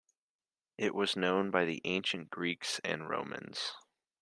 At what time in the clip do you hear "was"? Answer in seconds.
0.95-1.15